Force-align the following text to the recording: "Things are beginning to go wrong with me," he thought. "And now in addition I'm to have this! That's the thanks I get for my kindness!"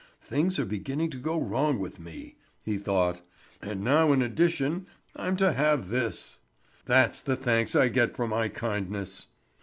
"Things 0.23 0.57
are 0.57 0.65
beginning 0.65 1.11
to 1.11 1.19
go 1.19 1.39
wrong 1.39 1.77
with 1.77 1.99
me," 1.99 2.35
he 2.63 2.79
thought. 2.79 3.21
"And 3.61 3.83
now 3.83 4.11
in 4.13 4.23
addition 4.23 4.87
I'm 5.15 5.37
to 5.37 5.53
have 5.53 5.89
this! 5.89 6.39
That's 6.85 7.21
the 7.21 7.35
thanks 7.35 7.75
I 7.75 7.87
get 7.89 8.15
for 8.17 8.27
my 8.27 8.47
kindness!" 8.47 9.27